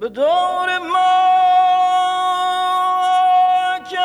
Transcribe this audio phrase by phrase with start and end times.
[0.00, 1.20] به دور ما
[3.90, 3.98] که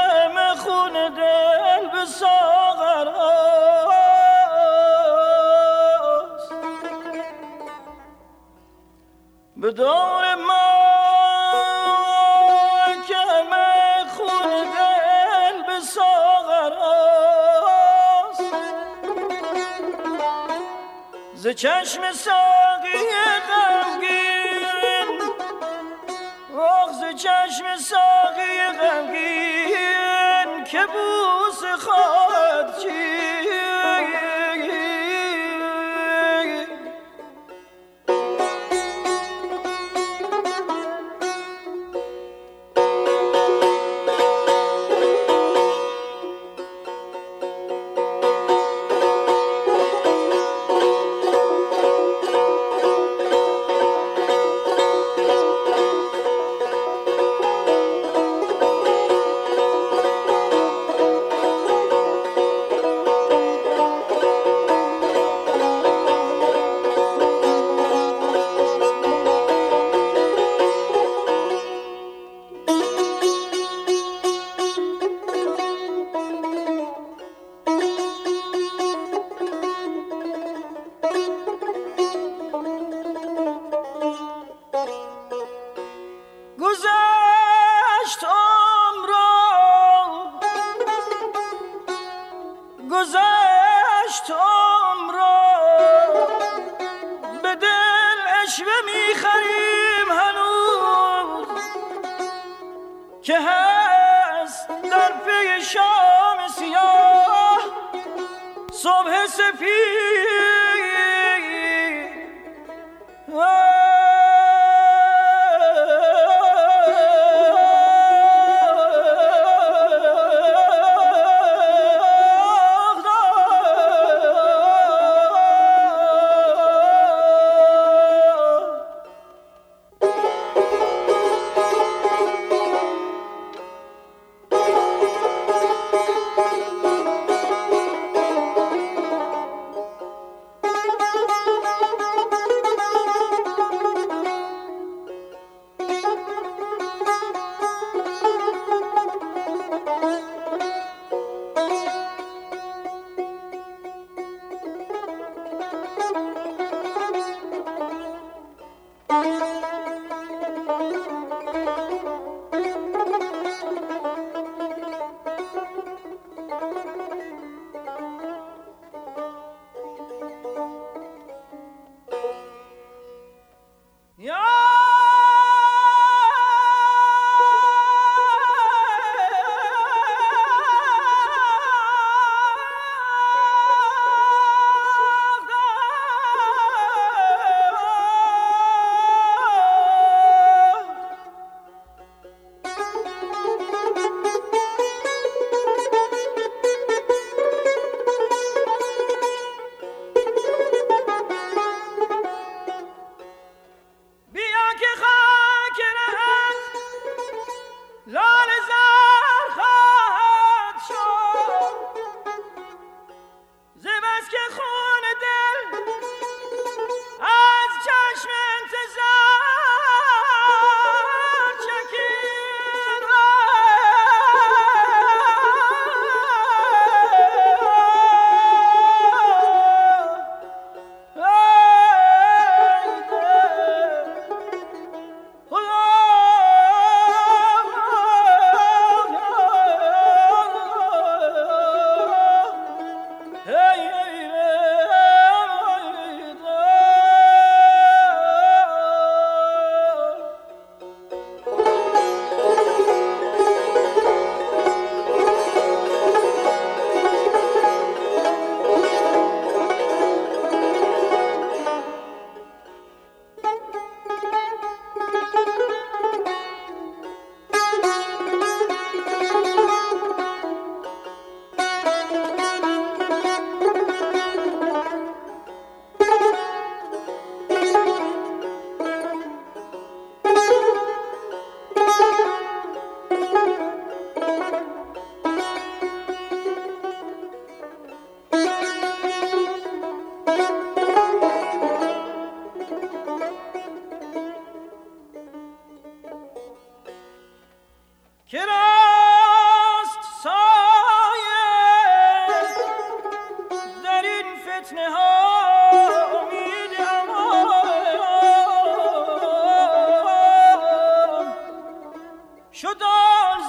[0.58, 3.08] خون دل به ساغر
[9.58, 10.72] به دور ما
[13.08, 13.24] که
[14.18, 16.76] خون دل به ساغر
[21.36, 22.05] ز چشم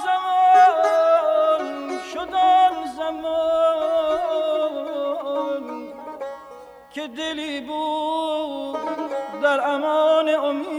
[0.05, 1.63] زمان
[2.13, 4.03] شد آن زمان
[6.91, 8.77] که دلی بود
[9.41, 10.76] در امان امید.